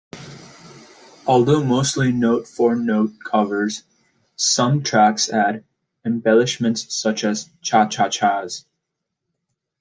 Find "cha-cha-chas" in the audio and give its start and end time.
7.61-8.65